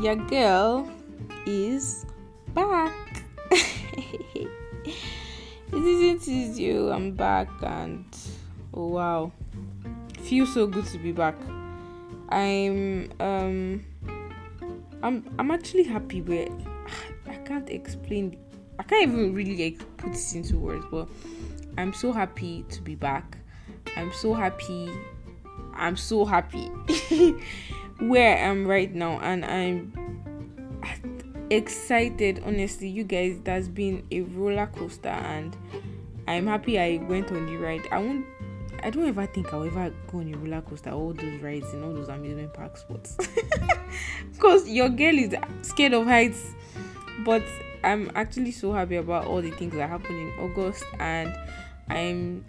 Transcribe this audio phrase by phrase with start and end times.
[0.00, 0.88] your girl
[1.44, 2.06] is
[2.54, 3.22] back.
[3.50, 4.48] it
[5.72, 6.70] isn't easy.
[6.70, 8.04] I'm back, and
[8.72, 9.32] oh wow,
[10.20, 11.34] feels so good to be back.
[12.30, 13.84] I'm um,
[15.02, 16.48] I'm I'm actually happy, but
[17.28, 18.38] I can't explain.
[18.78, 21.08] I can't even really like put this into words, but
[21.76, 23.36] I'm so happy to be back.
[23.96, 24.88] I'm so happy.
[25.74, 26.70] I'm so happy
[28.00, 29.92] where I am right now, and I'm
[31.50, 32.42] excited.
[32.44, 35.56] Honestly, you guys, that's been a roller coaster, and
[36.26, 37.86] I'm happy I went on the ride.
[37.90, 38.26] I won't.
[38.82, 41.84] I don't ever think I'll ever go on a roller coaster, all those rides and
[41.84, 43.18] all those amusement park spots.
[44.32, 46.54] because your girl is scared of heights.
[47.24, 47.42] But
[47.84, 51.36] I'm actually so happy about all the things that happened in August, and
[51.88, 52.44] I'm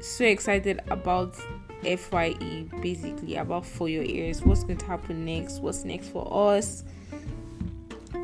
[0.00, 1.36] so excited about
[1.82, 6.84] FYE basically about for your ears what's going to happen next what's next for us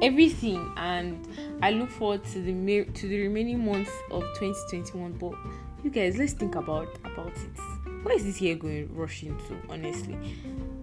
[0.02, 0.72] everything.
[0.76, 1.26] And
[1.62, 5.34] I look forward to the to the remaining months of 2021 but
[5.82, 8.02] you guys let's think about about it.
[8.02, 10.16] Where is this year going rushing to honestly?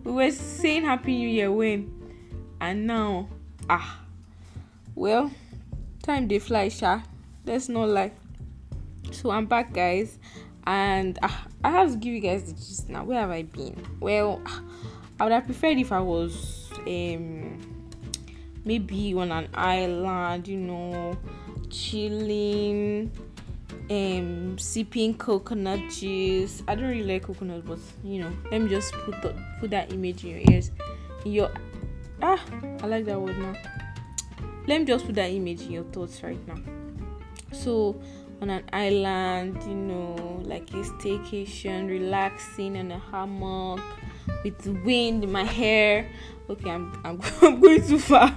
[0.03, 1.93] We were saying happy new year when?
[2.61, 3.29] And now
[3.69, 4.01] ah
[4.95, 5.31] well
[6.03, 7.01] time they fly sha.
[7.45, 8.11] Let's not lie.
[9.11, 10.19] So i'm back guys
[10.67, 11.29] and uh,
[11.63, 13.05] I have to give you guys the gist now.
[13.05, 13.81] Where have I been?
[14.01, 14.41] Well,
[15.17, 17.57] I would have preferred if I was um
[18.65, 21.17] maybe on an island, you know,
[21.69, 23.09] chilling,
[23.89, 26.61] um, sipping coconut juice.
[26.67, 29.93] I don't really like coconut, but you know, let me just put the, put that
[29.93, 30.71] image in your ears.
[31.23, 31.49] Your
[32.21, 32.43] ah,
[32.81, 33.55] I like that word now.
[34.67, 36.57] Let me just put that image in your thoughts right now.
[37.53, 38.01] So
[38.41, 43.81] on an island, you know, like a staycation, relaxing on a hammock
[44.43, 46.09] with wind in my hair.
[46.49, 48.33] Okay, I'm I'm, I'm going too far.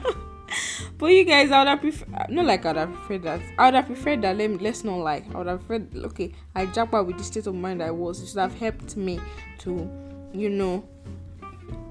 [0.98, 3.40] but you guys, I would have preferred not like I would have preferred that.
[3.58, 4.36] I would have preferred that.
[4.36, 5.24] Let me, let's not lie.
[5.34, 5.94] I would have preferred.
[5.96, 8.22] Okay, I out with the state of mind I was.
[8.22, 9.20] It should have helped me
[9.60, 9.90] to,
[10.32, 10.88] you know,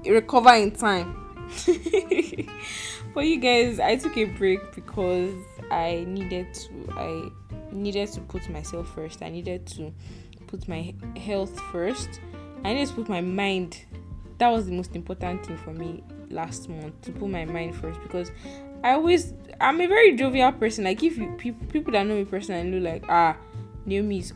[0.04, 1.16] recover in time.
[3.14, 5.34] but you guys, I took a break because
[5.70, 6.92] I needed to.
[6.92, 7.30] I
[7.72, 9.22] needed to put myself first.
[9.22, 9.92] I needed to
[10.46, 12.20] put my health first.
[12.64, 13.84] I needed to put my mind.
[14.38, 18.00] That was the most important thing for me last month to put my mind first
[18.02, 18.30] because
[18.82, 20.84] I always I'm a very jovial person.
[20.84, 23.36] Like if you people people that know me personally know like ah
[23.86, 24.32] Naomi is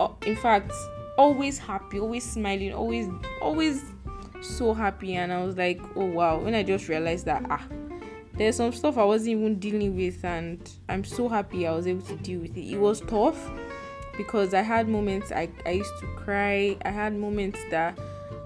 [0.00, 0.72] uh, in fact
[1.16, 3.08] always happy, always smiling, always
[3.42, 3.82] always
[4.40, 7.66] so happy and I was like oh wow when I just realized that ah
[8.38, 12.02] there's some stuff I wasn't even dealing with, and I'm so happy I was able
[12.02, 12.64] to deal with it.
[12.64, 13.50] It was tough
[14.16, 16.76] because I had moments I, I used to cry.
[16.84, 17.98] I had moments that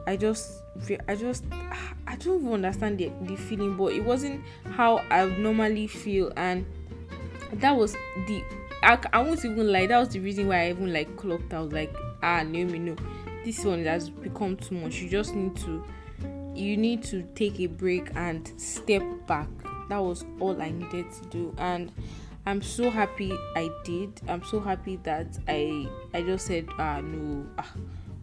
[0.06, 0.62] I just
[1.08, 1.44] I just
[2.06, 6.64] I don't even understand the, the feeling, but it wasn't how I normally feel, and
[7.52, 7.92] that was
[8.26, 8.42] the
[8.82, 9.86] I, I won't even lie.
[9.86, 11.70] That was the reason why I even like clocked out.
[11.70, 12.96] Like ah, Naomi, no,
[13.44, 14.96] this one has become too much.
[14.96, 15.84] You just need to
[16.54, 19.48] you need to take a break and step back
[19.92, 21.54] that was all I needed to do.
[21.58, 21.92] And
[22.46, 24.22] I'm so happy I did.
[24.26, 27.46] I'm so happy that I I just said ah no.
[27.58, 27.70] Ah,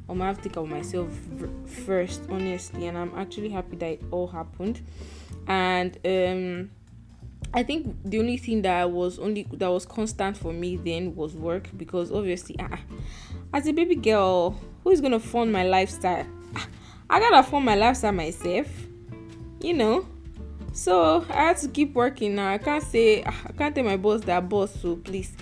[0.09, 1.09] I'm gonna have to think of myself
[1.85, 2.87] first honestly.
[2.87, 4.81] And I'm actually happy that it all happened.
[5.47, 6.71] And um
[7.53, 11.35] I think the only thing that was only that was constant for me then was
[11.35, 12.79] work because obviously ah,
[13.53, 16.25] as a baby girl who is gonna fund my lifestyle?
[17.11, 18.67] I gotta fund my lifestyle myself
[19.61, 20.07] you know
[20.73, 22.51] so i had to keep working now.
[22.51, 25.33] I can't say i can't tell my boss that boss so please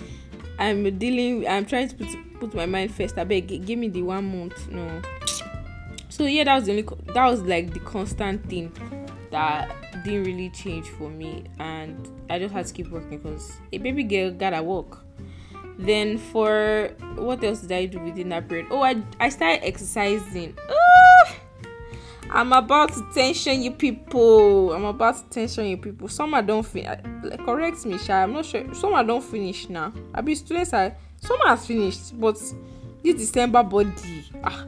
[0.58, 2.08] i'm dealing i'm trying to put
[2.38, 3.18] put my mind first.
[3.18, 4.70] I beg give me the one month.
[4.70, 5.02] No.
[6.08, 8.72] So yeah that was the only that was like the constant thing
[9.30, 9.74] that
[10.04, 11.44] didn't really change for me.
[11.58, 14.98] And i just had to keep working because a baby girl gotta work.
[15.78, 18.66] Then for what else did i do within that period?
[18.70, 20.56] Oh i i started exercising
[22.30, 24.72] I'm about to tension you people.
[24.72, 26.08] I'm about to tension you people.
[26.08, 26.98] Some I don't finish.
[27.44, 28.22] Correct me, Sha.
[28.22, 28.74] I'm not sure.
[28.74, 29.92] Some I don't finish now.
[30.14, 32.36] I be students are some has finished, but
[33.02, 34.24] this December body.
[34.44, 34.66] Ah,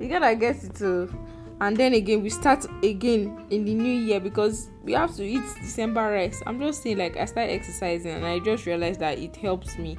[0.00, 1.12] you gotta get it too.
[1.60, 5.44] And then again, we start again in the new year because we have to eat
[5.60, 6.42] December rice.
[6.46, 9.96] I'm just saying, like I start exercising and I just realized that it helps me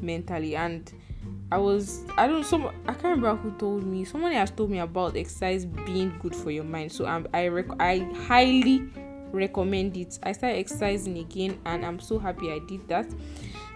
[0.00, 0.92] mentally and
[1.54, 4.04] I was I don't some I can't remember who told me.
[4.04, 6.90] Someone has told me about exercise being good for your mind.
[6.90, 8.82] So I'm, I rec- I highly
[9.30, 10.18] recommend it.
[10.24, 13.06] I started exercising again and I'm so happy I did that.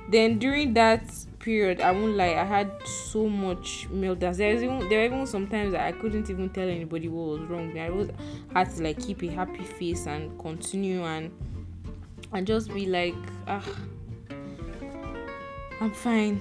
[0.08, 1.04] then during that
[1.38, 4.38] period, I won't lie, I had so much meltdowns.
[4.38, 7.48] There was even there were even sometimes that I couldn't even tell anybody what was
[7.48, 7.78] wrong.
[7.78, 8.08] I was
[8.54, 11.30] had to like keep a happy face and continue and
[12.32, 13.14] and just be like,
[13.46, 13.62] ah,
[15.80, 16.40] I'm fine.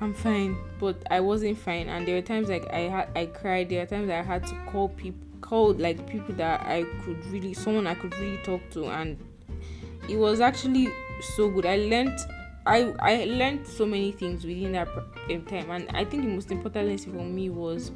[0.00, 3.70] I'm fine, but I wasn't fine, and there were times like I had I cried.
[3.70, 7.54] There were times I had to call people, call like people that I could really,
[7.54, 9.16] someone I could really talk to, and
[10.08, 10.88] it was actually
[11.36, 11.64] so good.
[11.64, 12.18] I learned,
[12.66, 14.88] I I learned so many things within that
[15.30, 17.90] um, time, and I think the most important lesson for me was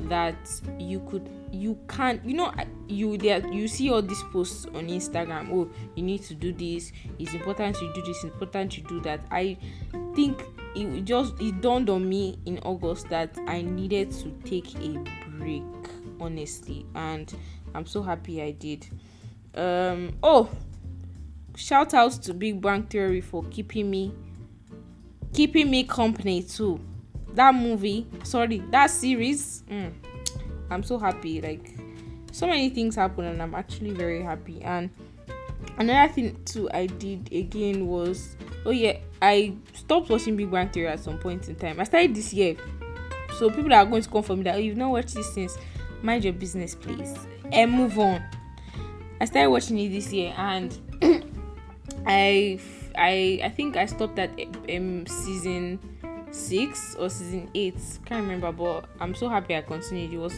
[0.00, 0.36] that
[0.78, 2.52] you could you can't you know
[2.86, 6.92] you there you see all these posts on instagram oh you need to do this.
[7.18, 8.16] It's important to do this.
[8.16, 9.20] It's important to do that.
[9.30, 9.56] I
[10.14, 10.44] think
[10.82, 14.98] it just it dawned on me in august that i needed to take a
[15.38, 15.62] break
[16.20, 17.34] honestly and
[17.74, 18.86] i'm so happy i did.
[19.54, 20.50] Um oh
[21.56, 24.14] shout out to big bang theory for keeping me
[25.32, 26.80] keeping me company too.
[27.34, 29.92] That movie sorry that series mm,
[30.70, 31.74] i'm so happy like
[32.32, 34.62] so many things happen and i'm actually very happy.
[34.62, 34.90] And
[35.78, 38.36] another thing too i did again was
[38.68, 41.80] oh yeah i stopped watching big bang theory at some point in time.
[41.80, 42.56] I started this year.
[43.38, 45.56] So people are going to come for me that oh, you've not watched this since.
[46.02, 47.14] Mind your business please.
[47.50, 48.22] And move on.
[49.20, 50.78] I started watching it this year and
[52.06, 52.60] i
[52.96, 54.30] i i think i stopped at
[54.70, 55.78] um season
[56.30, 57.76] six or season eight.
[58.04, 60.12] Can't remember but i'm so happy i continued.
[60.12, 60.34] It was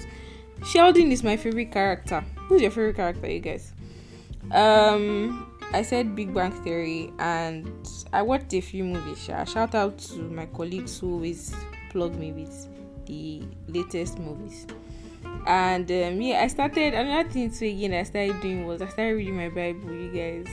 [0.65, 2.25] sheldon is my favorite character.
[2.47, 3.73] Who's your favorite character you guys?
[4.53, 7.71] Um i said big bang theory and
[8.13, 11.55] i watched a few movies shout out to my colleagues who always
[11.91, 12.69] plug me with
[13.07, 14.67] the latest movies.
[15.47, 19.15] And um, yeah i started another thing too again i started doing was i started
[19.15, 20.49] reading my bible you guys.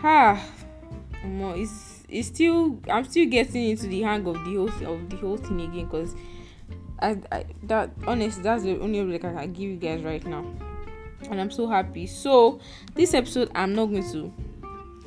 [0.00, 0.34] Ha!
[0.36, 5.16] Ah, it's it's still I'm still getting into the hang of the whole of the
[5.16, 6.14] whole thing again because
[7.00, 10.44] I, I that honestly that's the only like I can give you guys right now
[11.30, 12.60] and I'm so happy so
[12.94, 14.32] this episode I'm not going to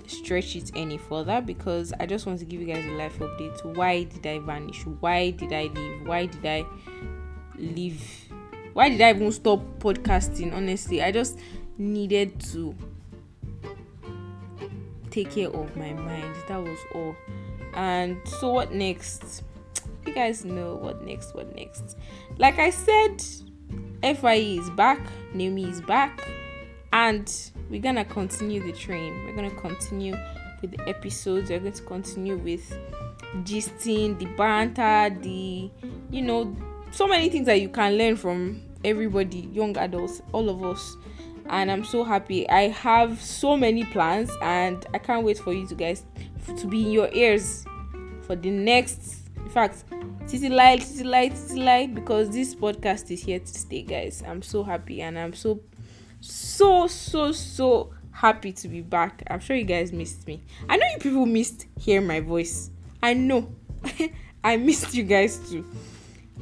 [0.07, 3.63] stretch it any further because I just want to give you guys a life update
[3.75, 6.63] why did I vanish why did I leave why did I
[7.57, 8.03] leave
[8.73, 11.39] why did I even stop podcasting honestly I just
[11.77, 12.75] needed to
[15.15, 16.35] take care of my mind.
[16.49, 17.15] That was all.
[17.73, 19.43] And so, what next?
[20.05, 21.97] You guys know what next, what next.
[22.37, 23.23] Like I said,
[24.05, 24.99] FYE is back,
[25.33, 26.27] Naomi is back,
[26.93, 29.25] and we're gonna continue the train.
[29.25, 30.15] We're gonna continue
[30.61, 32.77] with the episodes, we're going to continue with
[33.43, 35.71] gisting, the banter, the
[36.11, 36.55] you know,
[36.91, 40.95] so many things that you can learn from everybody, young adults, all of us
[41.49, 42.49] and I'm so happy.
[42.49, 46.03] I have so many plans and I can't wait for you to guys
[46.57, 47.65] to be in your ears
[48.21, 49.83] for the next in fact
[50.27, 54.23] Titi Light, Titi Light, Titi Light because this podcast is here to stay guys.
[54.27, 55.61] I'm so happy and I'm so
[56.19, 59.23] so so so happy to be back.
[59.27, 60.41] I'm sure you guys missed me.
[60.67, 62.71] I know you people missed hearing my voice.
[63.01, 63.53] I know.
[64.43, 65.65] I missed you guys too.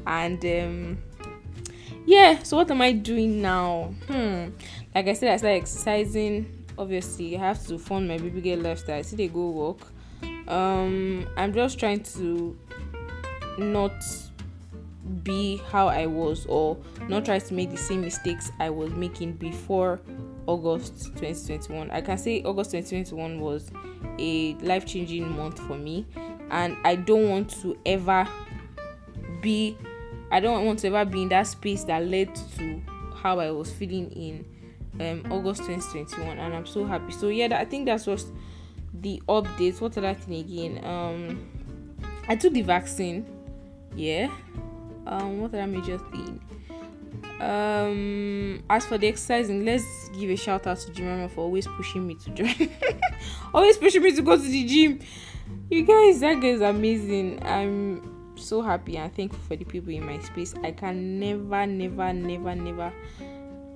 [0.08, 0.98] And um
[2.06, 3.94] yeah, so what am I doing now?
[4.08, 4.50] Hmm
[4.96, 6.66] like I said, I started exercising.
[6.78, 9.00] Obviously, I have to fund my baby girl lifestyle.
[9.00, 9.88] I see they go work.
[10.48, 12.58] Um, I'm just trying to
[13.58, 13.94] not
[15.24, 16.78] be how I was or
[17.08, 20.00] not try to make the same mistakes I was making before
[20.48, 21.92] August 2021.
[21.92, 23.72] I can say August 2021 was
[24.20, 26.06] a life changing month for me,
[26.52, 28.28] and I don't want to ever
[29.42, 29.78] be
[30.32, 32.82] I don't want to ever be in that space that led to
[33.16, 34.46] how I was feeling in
[35.00, 37.12] um August 2021 and I'm so happy.
[37.12, 38.28] So yeah, I think that's just
[38.94, 39.82] the updates.
[39.82, 40.84] What other thing again?
[40.84, 41.50] Um
[42.28, 43.26] I took the vaccine.
[43.96, 44.30] Yeah.
[45.06, 46.40] Um what other major thing?
[47.40, 52.08] Um as for the exercising, let's give a shout out to Jimama for always pushing
[52.08, 52.70] me to join.
[53.54, 55.00] always pushing me to go to the gym.
[55.70, 57.44] You guys, that guy is amazing.
[57.44, 60.54] I'm so happy and thankful for the people in my space.
[60.64, 62.94] I can never, never, never, never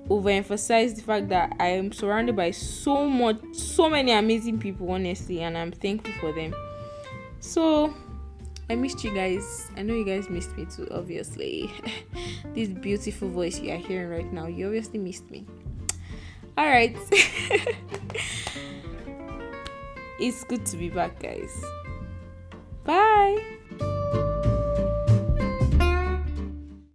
[0.08, 5.40] overemphasize the fact that I am surrounded by so much, so many amazing people, honestly,
[5.40, 6.54] and I'm thankful for them.
[7.40, 7.94] So,
[8.70, 9.70] I missed you guys.
[9.76, 11.70] I know you guys missed me too, obviously.
[12.54, 15.46] this beautiful voice you are hearing right now, you obviously missed me.
[16.56, 16.96] All right.
[20.20, 21.64] it's good to be back, guys.
[22.84, 23.57] Bye.